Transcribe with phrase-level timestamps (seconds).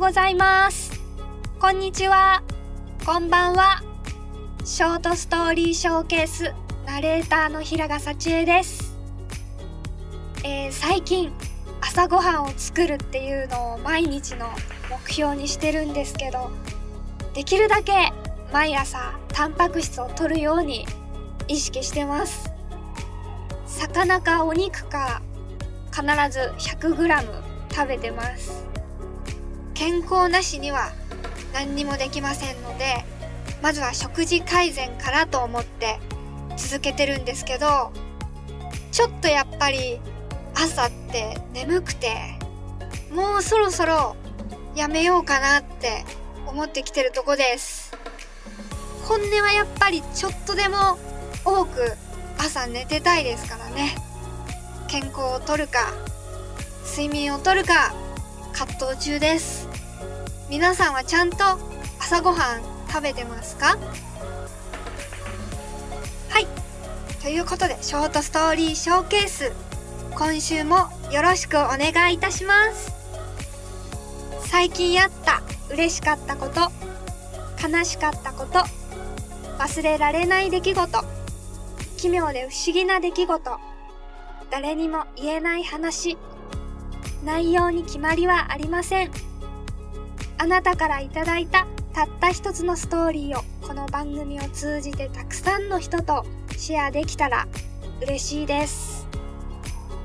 [0.00, 0.98] うございます。
[1.60, 2.42] こんにちは。
[3.04, 3.82] こんばんは。
[4.64, 6.54] ショートストーリーショーケース
[6.86, 8.96] ナレーターの平賀幸恵です。
[10.42, 11.30] えー最近
[11.82, 14.46] 朝ごはんを作るっていうのを毎日の
[14.88, 16.50] 目標にしてるんですけど、
[17.34, 18.10] できるだけ
[18.54, 20.86] 毎朝タンパク質を摂るように
[21.46, 22.50] 意識してます。
[23.66, 25.20] 魚かお肉か
[25.92, 28.69] 必ず 100g 食べてます。
[29.80, 30.92] 健康なしには
[31.54, 33.02] 何にもできませんので、
[33.62, 35.98] まずは食事改善からと思って
[36.58, 37.90] 続けてるんですけど、
[38.92, 39.98] ちょっとやっぱり
[40.54, 42.14] 朝って眠くて、
[43.10, 44.16] もうそろそろ
[44.76, 46.04] やめようかなって
[46.46, 47.96] 思ってきてるとこです。
[49.04, 50.98] 本音はやっぱりちょっとでも
[51.42, 51.96] 多く
[52.36, 53.94] 朝寝てたいですからね。
[54.88, 55.90] 健康をとるか、
[56.84, 57.94] 睡眠をとるか、
[58.52, 59.59] 葛藤中です。
[60.50, 61.36] 皆さんはちゃんと
[62.00, 63.78] 朝ごはん食べてますか？
[66.28, 66.46] はい。
[67.22, 69.52] ということで、ショートストーリーショーケース、
[70.10, 72.90] 今週もよろしくお願いいたします。
[74.48, 75.40] 最近あった
[75.72, 76.62] 嬉しかったこと、
[77.64, 78.58] 悲しかったこと、
[79.60, 81.04] 忘れられない出来事、
[81.96, 83.58] 奇妙で不思議な出来事、
[84.50, 86.18] 誰にも言えない話、
[87.24, 89.29] 内容に決まりはありません。
[90.42, 96.24] あなたからいただいたたった一つのストーリーをこの番組を通じてたくさんの人と
[96.56, 97.46] シェアできたら
[98.00, 99.06] 嬉しいです。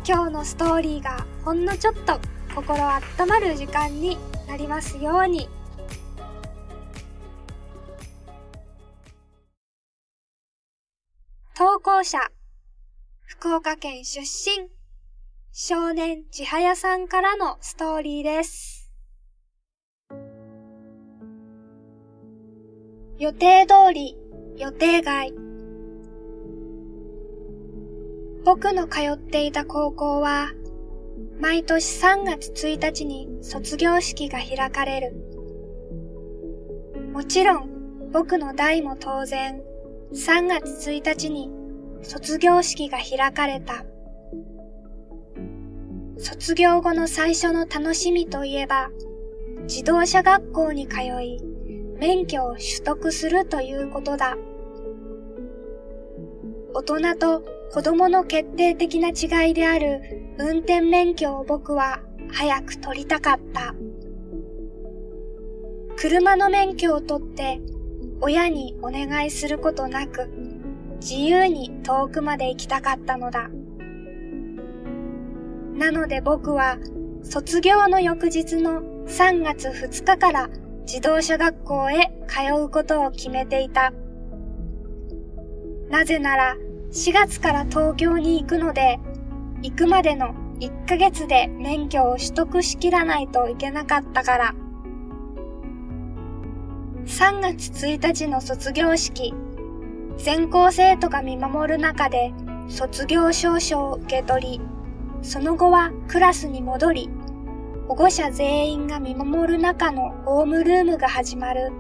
[0.06, 2.20] 今日のストーリーがほんのちょっと
[2.54, 5.48] 心温まる時間になりますように。
[11.54, 12.20] 投稿者、
[13.24, 14.68] 福岡県出身、
[15.54, 18.75] 少年千早さんからのストーリーです。
[23.18, 24.18] 予定通り、
[24.58, 25.34] 予定外。
[28.44, 30.52] 僕の通っていた高校は、
[31.40, 35.14] 毎年3月1日に卒業式が開かれる。
[37.14, 39.62] もちろん、僕の代も当然、
[40.12, 41.50] 3月1日に
[42.04, 43.86] 卒業式が開かれた。
[46.18, 48.90] 卒業後の最初の楽しみといえば、
[49.70, 51.55] 自動車学校に通い、
[52.00, 54.38] 免許を取得するということだ。
[56.74, 57.42] 大人と
[57.72, 60.02] 子供の決定的な違いである
[60.38, 62.02] 運転免許を僕は
[62.32, 63.76] 早く取りたかった。
[65.98, 67.62] 車の免許を取って
[68.22, 70.30] 親にお願いすることなく
[71.00, 73.50] 自由に遠くまで行きたかったのだ。
[75.74, 76.78] なので僕は
[77.24, 80.50] 卒業の翌日の3月2日から
[80.86, 83.92] 自動車学校へ通うことを決めていた。
[85.90, 86.56] なぜなら
[86.92, 89.00] 4月から東京に行くので、
[89.62, 94.56] 行くまでの1ヶ月で免許を取得しきらないといけなかったから。
[97.06, 99.34] 3月1日の卒業式、
[100.18, 102.34] 全校生徒が見守る中で
[102.68, 104.62] 卒業証書を受け取り、
[105.22, 107.10] その後はクラスに戻り、
[107.88, 111.72] 保護者全員が見守る中のホームルームが始まる。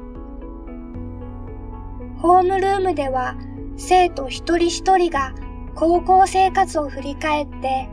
[2.19, 3.35] ホームルームでは
[3.75, 5.33] 生徒一人一人が
[5.73, 7.89] 高校生活を振り返って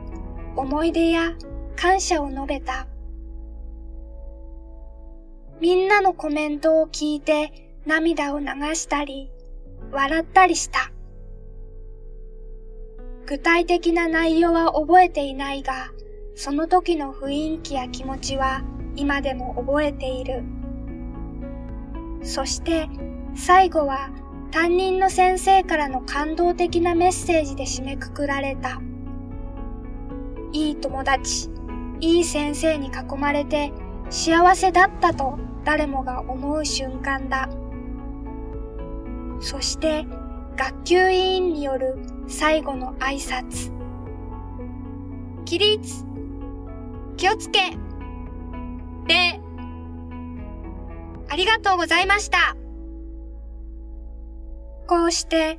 [0.56, 1.32] 思い出や
[1.74, 2.86] 感謝を述べた。
[5.60, 9.30] みんなのコメントを聞いて涙を流したり、
[9.90, 10.92] 笑ったりした。
[13.26, 15.92] 具体的な内容は覚えていないが、
[16.34, 18.62] その時の雰囲気や気持ちは
[18.96, 20.42] 今でも覚えている。
[22.22, 22.88] そして
[23.34, 24.10] 最後は
[24.50, 28.80] 担任の先生からの感動的なメッセージで締めくくられた。
[30.52, 31.48] いい友達、
[32.00, 33.72] いい先生に囲まれて
[34.10, 37.48] 幸せだったと誰もが思う瞬間だ。
[39.40, 40.06] そして
[40.56, 41.96] 学級委員による
[42.28, 43.72] 最後の挨拶。
[45.44, 46.11] 起立
[47.16, 47.58] 気をつけ
[49.06, 49.40] 礼
[51.28, 52.56] ありがとうございました
[54.86, 55.58] こうして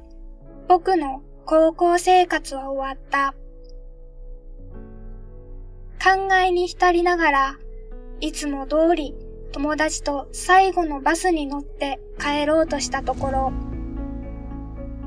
[0.67, 3.35] 僕の高校生活は終わった。
[6.01, 7.59] 考えに浸りながら
[8.19, 9.15] いつも通り
[9.51, 13.53] 友達と最後のバスに乗って帰ろうとしたところ、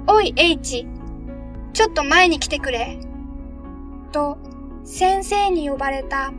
[0.06, 0.86] おい H、
[1.72, 2.98] ちょっと前に来てくれ。
[4.12, 4.38] と
[4.86, 6.32] 先生に呼ばれた。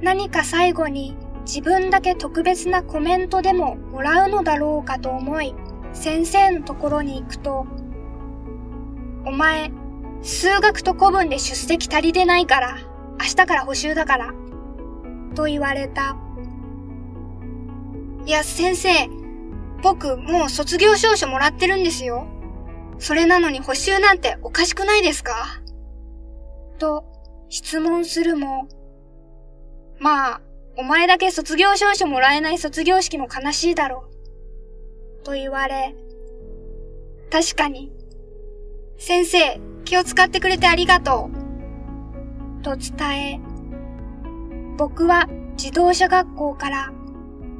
[0.00, 5.56] 何か最後に自分だけ特別なコメントでももらうのだろうかと思い、
[5.92, 7.66] 先生のところに行くと、
[9.26, 9.72] お前、
[10.22, 12.78] 数学と古文で出席足りてないから、
[13.20, 14.32] 明日から補習だから、
[15.34, 16.16] と言われた。
[18.24, 18.88] いや、先生、
[19.82, 22.28] 僕もう卒業証書もらってるんですよ。
[23.00, 25.60] それなのに補習なんておかしくないですか？
[26.78, 27.04] と
[27.48, 28.68] 質問するも、
[29.98, 30.40] まあ、
[30.76, 34.08] お前だけ卒業証書もらえない卒業式も悲しいだろ
[35.22, 35.24] う。
[35.24, 35.94] と言われ、
[37.30, 37.92] 確かに、
[38.96, 41.30] 先生、気を使ってくれてありがと
[42.60, 42.62] う。
[42.62, 43.40] と伝え、
[44.76, 46.92] 僕は自動車学校から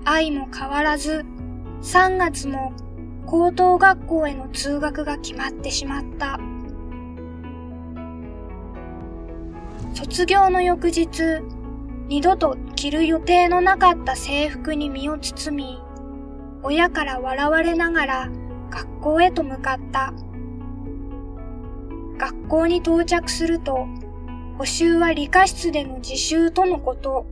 [0.05, 1.25] 愛も変わらず
[1.83, 2.73] 3月も
[3.27, 6.39] 高等学校への通学が決まってしまった。
[10.01, 11.43] 卒業の翌日、
[12.07, 15.83] 二度と着る予定のなかった制服に身を包み、
[16.63, 18.31] 親から笑われながら
[18.71, 20.15] 学校へと向かった。
[22.17, 23.89] 学校に到着すると、
[24.57, 27.27] 補習は理科室での自習とのこと。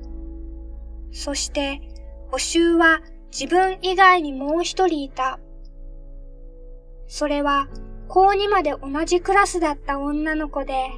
[1.13, 1.81] そして、
[2.33, 5.39] 補習は自分以外にもう一人いた。
[7.07, 7.69] それは、
[8.09, 10.91] 高2まで同じクラスだった女の子で、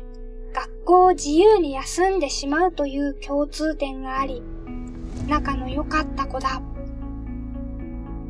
[0.59, 4.43] 学校を自由に休んでしまうという共通点があり、
[5.29, 6.61] 仲の良かった子だ。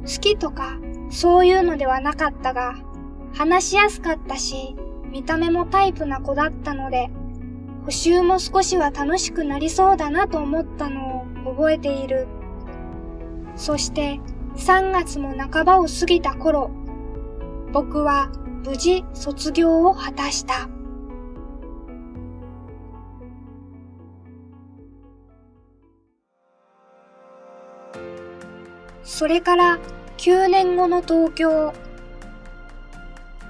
[0.02, 0.78] 好きとか、
[1.08, 2.75] そういうのではなかったが、
[3.32, 4.76] 話しやすかったし、
[5.10, 7.08] 見た目もタイプな子だったので、
[7.86, 12.26] 補習も少しは楽しくなりそうだなと思ったのを覚えている。
[13.56, 14.20] そして
[14.56, 16.70] 3月も半ばを過ぎた頃、
[17.72, 18.30] 僕は
[18.66, 20.69] 無事卒業を果たした。
[29.08, 29.78] それから
[30.19, 31.72] 9年後の東京。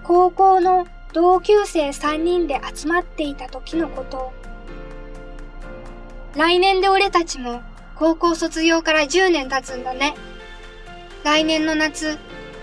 [0.05, 4.33] 高校の同級生3人で集まっていた時のこと。
[6.37, 7.61] 来年で俺たちも
[7.97, 10.15] 高校卒業から10年経つんだね。
[11.25, 12.19] 来年の夏、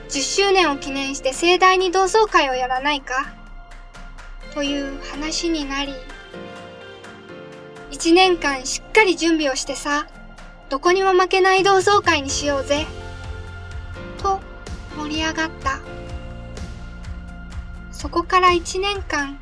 [0.09, 3.35] 10周年を記念して盛大に同窓会をやらないか？
[4.53, 5.93] という話になり、
[7.91, 10.07] 1年間しっかり準備をしてさ、
[10.69, 12.85] どこにも負けない同窓会にしようぜ。
[14.17, 14.39] と
[14.97, 15.79] 盛り上がった。
[17.91, 19.37] そこから1年間、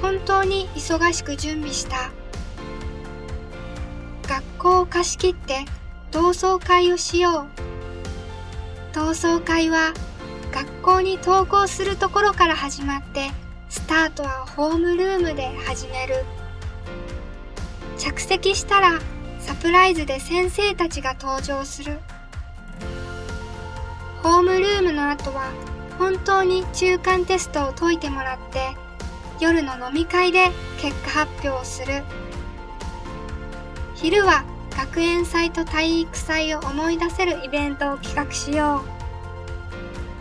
[0.00, 2.10] 本当に忙しく準備した。
[4.28, 5.64] 学校を貸し切って
[6.12, 7.46] 同窓会をしよう。
[8.94, 9.92] 同窓会は
[10.52, 13.30] 学校に登校するところから始まって、
[13.68, 16.24] スタートはホームルームで始める。
[17.98, 18.98] 着席したら
[19.40, 21.98] サプライズで先生たちが登場する。
[24.22, 25.50] ホームルームの後は
[25.98, 28.76] 本当に中間テストを解いてもらって
[29.40, 30.50] 夜の飲み会で
[30.80, 32.02] 結果発表をする。
[33.94, 34.44] 昼は
[34.76, 38.82] 学園祭と体育祭を思い出せるイベントを企画しよ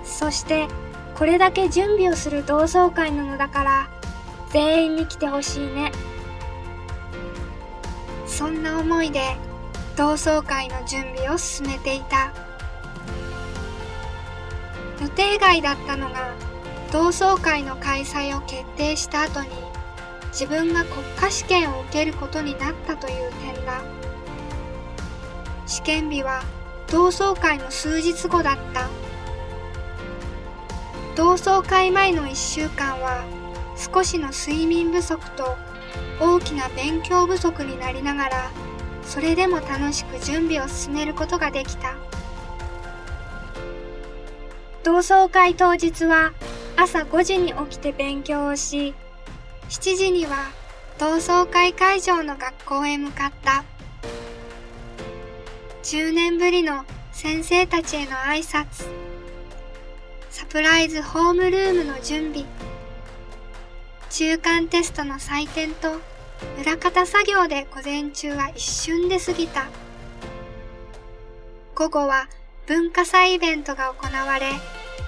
[0.04, 0.08] う。
[0.08, 0.68] そして
[1.16, 3.90] これだけ準備をする同窓会なのだから
[4.52, 5.92] 全員に来てほしいね。
[8.40, 9.36] そんな思いで
[9.98, 12.32] 同窓会の準備を進めていた。
[15.02, 16.34] 予定外だったのが
[16.90, 19.50] 同窓会の開催を決定した後に
[20.32, 23.82] 自分が国家試験を受けることになったという点だ。
[25.66, 26.42] 試験日は
[26.90, 28.88] 同窓会の数日後だった。
[31.18, 33.26] 同窓会前の1週間は
[33.76, 35.58] 少しの睡眠不足と
[36.20, 38.52] 大きな勉強不足になりながら
[39.04, 41.96] それでも楽しく準備を進めることができた。
[44.84, 46.34] 同窓会当日は
[46.76, 48.94] 朝5時に起きて勉強をし
[49.70, 50.52] 7時には
[50.98, 53.64] 同窓会会場の学校へ向かった。
[55.84, 58.86] 10年ぶりの先生たちへの挨拶。
[60.30, 62.46] サプライズホームルームの準備。
[64.10, 66.00] 中間テストの採点と
[66.60, 69.68] 裏方作業で午前中は一瞬で過ぎた。
[71.76, 72.28] 午後は
[72.66, 74.52] 文化祭イベントが行われ、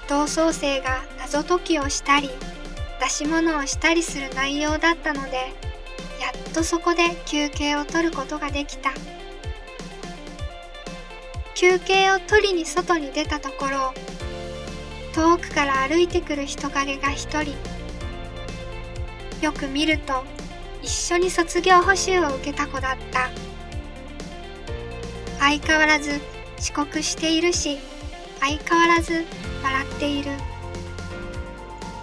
[0.08, 2.30] 同窓生が謎解きをしたり、
[3.00, 8.92] 出し物をしたりする内容だったので、やっとそこで休憩を取ることができた。
[11.56, 13.94] 休憩を取りに外に出たところ、
[15.12, 17.81] 遠くから歩いてくる人影が一人。
[19.42, 20.24] よく見ると
[20.82, 23.28] 一緒に卒業補習を受けた子だった
[25.40, 26.20] 相変わらず
[26.58, 27.78] 遅刻しているし、
[28.38, 29.24] 相変わらず
[29.64, 30.30] 笑っている。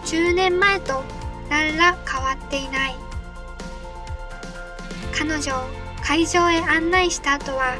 [0.04, 1.02] 10年前と
[1.50, 2.96] 何ら変わっていない。
[5.18, 5.70] 彼女を
[6.04, 7.78] 会場へ案内した後は、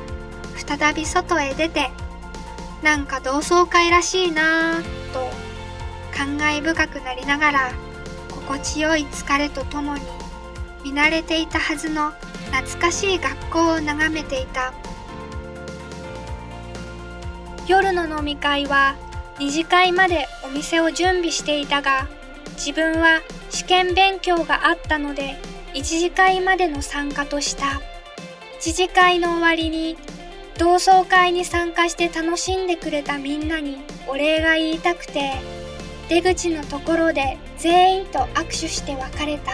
[0.56, 1.92] 再び外へ出て、
[2.82, 5.30] なんか同窓会らしいなぁと
[6.16, 7.89] 感慨深くなりながら、
[8.50, 10.02] 心地よい疲れとともに
[10.84, 12.14] 見慣れていたはずの
[12.52, 14.74] 懐かしい学校を眺めていた。
[17.68, 18.96] 夜の飲み会は
[19.38, 22.08] 二次会までお店を準備していたが、
[22.54, 25.40] 自分は試験勉強があったので、
[25.76, 27.80] 一次会までの参加とした。
[28.58, 29.96] 一次会の終わりに、
[30.58, 33.78] 同窓会に参加して楽しんでくれたみんなに
[34.08, 35.59] お礼が言いたくて、
[36.10, 39.52] 出口のところで全員と握手して別れた。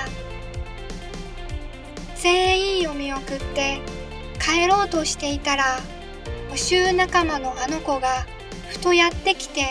[2.15, 3.81] 全員を見送って
[4.39, 5.79] 帰ろうとしていたら、
[6.49, 8.25] 補習仲間のあの子が
[8.69, 9.61] ふとやってきて、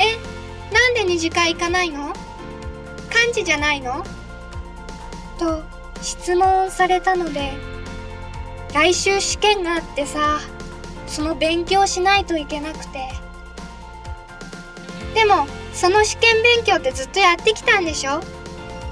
[0.00, 0.16] え、
[0.74, 2.12] なんで二次会行かないの？
[3.08, 4.04] 漢字じゃないの？
[5.38, 5.62] と
[6.02, 7.52] 質問されたので、
[8.74, 10.40] 来週試験があってさ、
[11.06, 13.08] その勉強しないといけなくて。
[15.14, 18.20] でも、その試験勉強ってずっとやってきたんでしょ？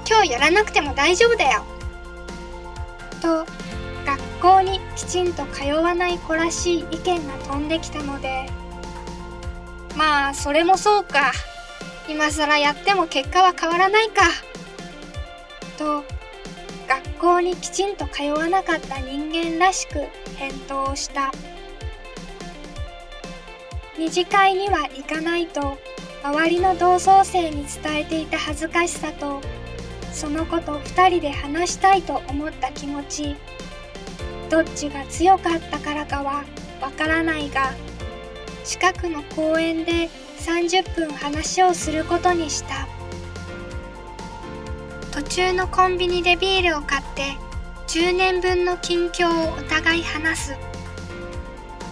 [0.07, 1.65] 今日やらなくても大丈夫だよ。
[3.21, 3.45] と、
[4.05, 8.49] 学校にきちんと通わない子らしい意見が飛んできたので、
[9.95, 11.31] まあ、それもそうか。
[12.07, 14.23] 今更やっても結果は変わらないか。
[15.77, 16.03] と、
[16.87, 20.07] 学校にきちんと通わなかった人間らしく
[20.37, 21.31] 返答した。
[23.97, 25.77] 二次会には行かないと
[26.23, 29.41] 周りの同窓生に伝えていた恥ずかしさと
[30.11, 33.35] そのこと二人で話したいと思った気持ち
[34.49, 36.43] どっちが強かったからかは
[36.81, 37.73] わからないが
[38.65, 40.09] 近くの公園で
[40.39, 42.87] 30分話をすることにした。
[45.11, 47.35] 途中のコンビニでビールを買って
[47.87, 50.57] 10年分の近況をお互い話す。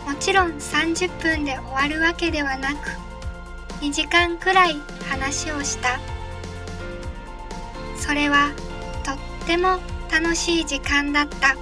[0.05, 2.91] もちろん30分で終わるわけではなく
[3.81, 5.99] 2時間くらい話をした。
[7.95, 8.51] それは
[9.03, 9.77] とっても
[10.11, 11.55] 楽しい時間だった。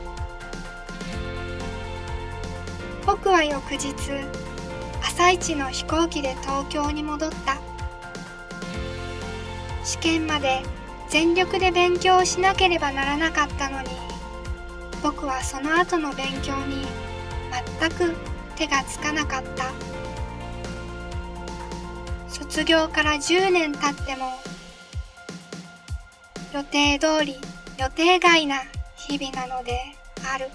[3.06, 3.94] 僕は翌日
[5.04, 7.58] 朝一の飛行機で東京に戻った。
[9.84, 10.64] 試験まで
[11.10, 13.90] 全力で勉強しなければならなかったのに
[15.04, 16.88] 僕はその後の勉強に
[17.80, 18.16] 全く
[18.56, 19.72] 手がつかなかった。
[22.36, 24.34] 卒業から10年経っても
[26.54, 27.38] 予定通り
[27.80, 28.58] 予定外な
[28.98, 29.80] 日々なので
[30.30, 30.50] ある。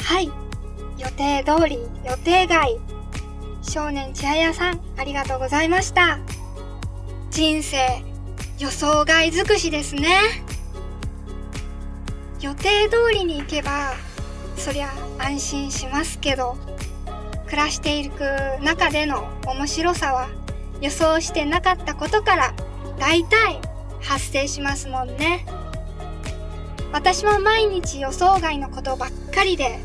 [0.00, 0.30] はい。
[0.98, 2.95] 予定通り、予定外。
[3.68, 6.18] 少年千早さん、ありがとうございました。
[7.30, 8.02] 人生、
[8.58, 10.18] 予想外尽くしですね。
[12.40, 13.94] 予定通りに行けば、
[14.56, 16.56] そりゃ安心しますけど、
[17.46, 18.22] 暮らしていく
[18.62, 20.28] 中での面白さは
[20.80, 22.54] 予想してなかったことから
[22.98, 23.60] 大体
[24.00, 25.44] 発生しますもんね。
[26.92, 29.80] 私も毎日予想外のことばっかりで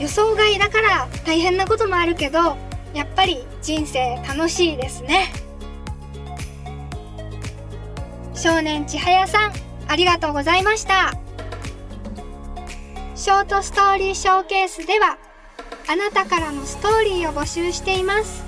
[0.00, 2.56] 予想外だから大変なこともあるけど、
[2.92, 5.32] やっぱり人生楽しいですね。
[8.34, 9.52] 少年千早さん、
[9.88, 11.12] ありがとうございました。
[13.14, 15.16] ショートストーリーショーケースでは、
[15.88, 18.44] あなたからのストーリーを募集しています。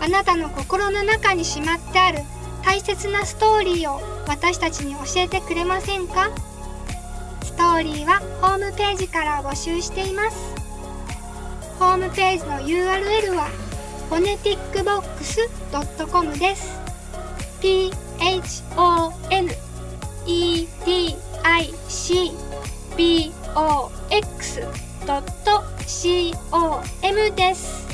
[0.00, 2.20] あなたの心の中にしまってある
[2.64, 6.30] 大切なストーリーを私たちに教えてくれませんか？
[7.58, 10.54] トーリーはホームページから募集しています。
[11.80, 13.48] ホームページの URL は
[14.10, 16.78] phoneticbox.com です。
[17.60, 19.50] p h o n
[20.24, 22.30] e t i c
[22.96, 24.62] b o x
[25.84, 27.88] c o m です。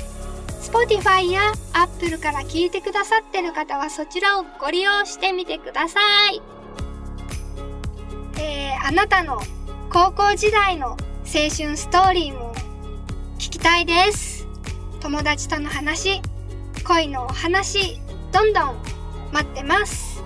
[0.71, 6.54] Spotify や Apple から聞いてくださってる方はそちらをご利用してみてください。
[8.87, 9.41] あなたの
[9.91, 12.55] 高校時代の青春ストーリーも
[13.39, 14.47] 聞きたいです。
[15.01, 16.21] 友達との話、
[16.87, 17.99] 恋のお話、
[18.31, 18.77] どんどん
[19.33, 20.23] 待ってます。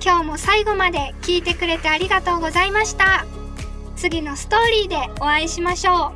[0.00, 3.26] 今日も最後まで聞いてくれてありがとうございました
[3.96, 6.12] 次のストーリーでお会いしましょ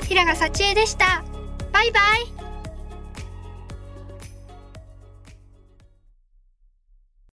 [0.00, 1.24] う平賀幸恵でした
[1.72, 1.98] バイバ
[2.30, 2.33] イ